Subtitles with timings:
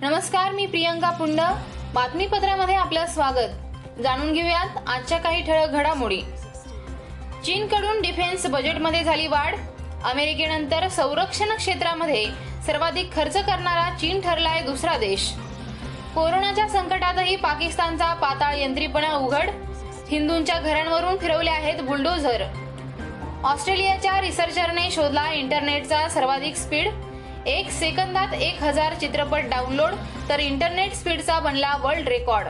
[0.00, 1.40] नमस्कार मी प्रियंका पुंड.
[1.94, 4.00] बातमीपत्रामध्ये आपलं स्वागत.
[4.02, 6.20] जाणून घेऊयात आजच्या काही ठळक घडामोडी.
[7.44, 9.54] चीनकडून डिफेन्स बजेटमध्ये झाली वाढ.
[10.04, 12.26] अमेरिकेनंतर संरक्षण क्षेत्रामध्ये
[12.66, 15.32] सर्वाधिक खर्च करणारा चीन ठरलाय दुसरा देश.
[16.14, 19.50] कोरोनाच्या संकटातही पाकिस्तानचा पाताळ यंत्रीपणा उघड.
[20.10, 22.44] हिंदूंच्या घरांवरून फिरवले आहेत बुलडोझर.
[23.44, 26.90] ऑस्ट्रेलियाच्या रिसर्चरने शोधला इंटरनेटचा सर्वाधिक स्पीड.
[27.46, 29.92] एक सेकंदात एक हजार चित्रपट डाउनलोड
[30.28, 32.46] तर इंटरनेट स्पीडचा बनला वर्ल्ड रेकॉर्ड.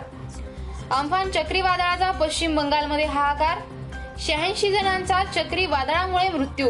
[0.90, 3.58] अम्फान चक्रीवादळाचा पश्चिम बंगालमध्ये हाहाकार
[4.18, 6.68] शहाऐंशी जणांचा चक्रीवादळामुळे मृत्यू.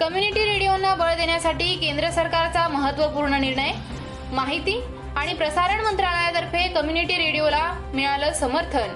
[0.00, 3.72] कम्युनिटी रेडिओना बळ देण्यासाठी केंद्र सरकारचा महत्त्वपूर्ण निर्णय
[4.32, 4.80] माहिती
[5.16, 8.94] आणि प्रसारण मंत्रालयातर्फे कम्युनिटी रेडिओला मिळालं समर्थन.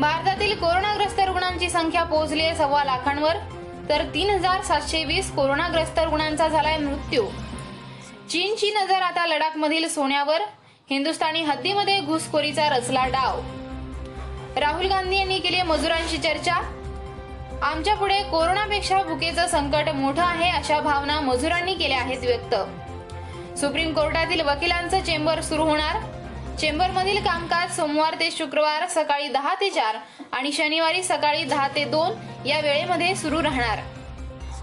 [0.00, 3.36] भारतातील कोरोनाग्रस्त रुग्णांची संख्या पोहोचली आहे सव्वा लाखांवर.
[3.88, 7.26] तर तीन हजार सातशे वीस कोरोनाग्रस्त रुग्णांचा झालाय मृत्यू.
[8.30, 10.40] चीनची नजर आता लडाखमधील सोन्यावर.
[10.90, 13.40] हिंदुस्थानी हद्दीमध्ये घुसखोरीचा रचला डाव.
[14.56, 16.54] राहुल गांधी यांनी केली मजुरांशी चर्चा.
[17.62, 22.54] आमच्या पुढे कोरोनापेक्षा भुकेचं संकट मोठं आहे अशा भावना मजुरांनी केल्या आहेत व्यक्त.
[23.58, 25.96] सुप्रीम कोर्टातील वकिलांचं चेंबर सुरू होणार.
[26.60, 29.96] चेंबरमधील कामकाज सोमवार ते शुक्रवार सकाळी दहा ते चार
[30.32, 33.78] आणि शनिवारी सकाळी दहा ते दोन या वेळेमध्ये सुरू राहणार.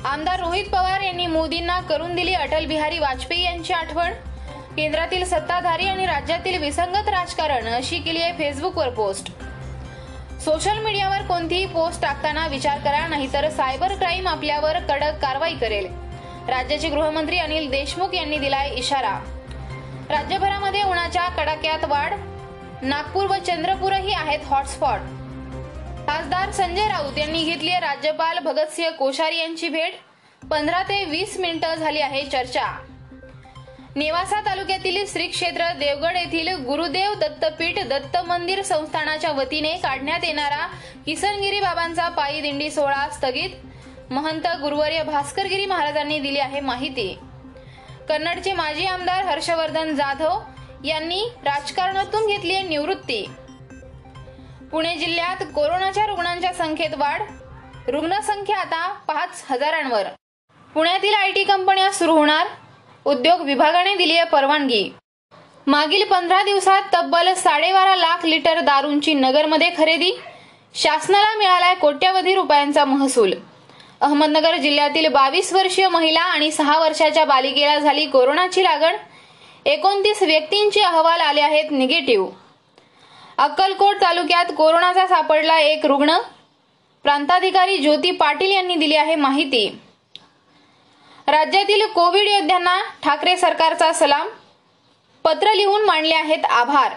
[0.06, 4.12] आमदार रोहित पवार यांनी मोदींना करून दिली अटल बिहारी वाजपेयी यांची आठवण.
[4.76, 9.32] केंद्रातील सत्ताधारी आणि राज्यातील विसंगत राजकारण अशी केली आहे फेसबुकवर पोस्ट.
[10.46, 15.88] सोशल मीडियावर कोणतीही पोस्ट टाकताना विचार करा नाहीतर सायबर क्राईम आपल्यावर कडक कारवाई करेल.
[16.50, 19.20] राज्याचे गृहमंत्री अनिल देशमुख यांनी दिलाय इशारा.
[20.10, 22.14] राज्यभरामध्ये उन्हाच्या कडाक्यात वाढ.
[22.82, 25.00] नागपूर व चंद्रपूरही आहेत हॉटस्पॉट.
[26.08, 29.94] खासदार संजय राऊत यांनी घेतली राज्यपाल भगतसिंह कोश्यारी यांची भेट.
[30.52, 32.66] पंधरा ते वीस मिनिटं झाली आहे चर्चा.
[33.96, 40.68] नेवासा तालुक्यातील श्री क्षेत्र देवगड येथील गुरुदेव दत्तपीठ दत्त मंदिर संस्थानाच्या वतीने काढण्यात येणारा
[41.06, 43.50] किसनगिरी बाबांचा पायी दिंडी सोहळा स्थगित.
[44.10, 47.20] महंत गुरुवर्य भास्करगिरी महाराजांनी दिली आहे माहिती.
[48.10, 50.40] कन्नडचे माजी आमदार हर्षवर्धन जाधव
[50.84, 53.30] यांनी राजकारणातून घेतली आहे निवृत्ती.
[54.72, 57.22] पुणे जिल्ह्यात कोरोनाच्या रुग्णांच्या संख्येत वाढ.
[57.88, 60.04] रुग्णसंख्या आता पाच हजारांवर.
[60.74, 62.48] पुण्यातील आय टी कंपन्या सुरू होणार.
[63.06, 64.90] उद्योग विभागाने दिली आहे परवानगी.
[65.68, 70.12] मागील पंधरा दिवसात तब्बल साडेबारा लाख लिटर दारूंची नगरमध्ये खरेदी.
[70.76, 73.34] शासनाला मिळालाय कोट्यवधी रुपयांचा महसूल.
[74.06, 78.96] अहमदनगर जिल्ह्यातील बावीस वर्षीय महिला आणि सहा वर्षाच्या बालिकेला झाली कोरोनाची लागण.
[79.66, 82.30] एकोणतीस व्यक्तींचे अहवाल आले आहेत निगेटिव्ह.
[83.38, 86.18] अक्कलकोट तालुक्यात कोरोनाचा सापडला एक रुग्ण.
[87.04, 89.80] प्रांताधिकारी ज्योती पाटील यांनी दिली आहे माहिती.
[91.28, 94.28] राज्यातील कोविड योद्ध्यांना ठाकरे सरकारचा सलाम.
[95.24, 96.92] पत्र लिहून मांडले आहेत आभार.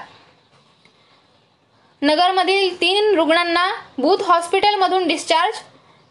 [2.03, 5.55] नगरमधील तीन रुग्णांना बूथ हॉस्पिटलमधून डिस्चार्ज.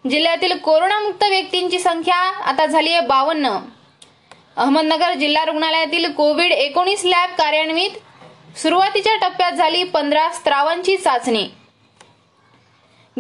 [0.10, 3.60] जिल्ह्यातील कोरोनामुक्त व्यक्तींची संख्या आता झाली आहे बावन्न.
[4.58, 7.92] अहमदनगर जिल्हा रुग्णालयातील कोविड एकोणीस लॅब कार्यान्वित
[8.58, 11.50] सुरुवातीच्या टप्प्यात झाली पंधरा स्त्रावांची चाचणी.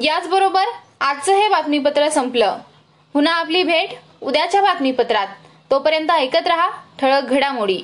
[0.01, 0.65] याचबरोबर
[1.01, 2.57] आजचं हे बातमीपत्र संपलं.
[3.13, 3.89] पुन्हा आपली भेट
[4.21, 5.27] उद्याच्या बातमीपत्रात.
[5.71, 6.69] तोपर्यंत ऐकत रहा
[7.01, 7.81] ठळक घडामोडी.